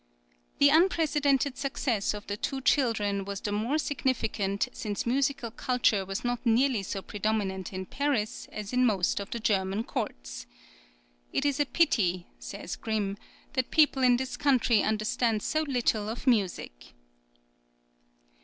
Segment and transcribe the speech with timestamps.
[0.57, 6.23] The unprecedented success of the two children was the more significant since musical culture was
[6.23, 10.47] not nearly so predominant in Paris as in most of the German courts.
[11.31, 13.15] "It is a pity," says Grimm,
[13.53, 16.95] "that people in this country understand so little of music."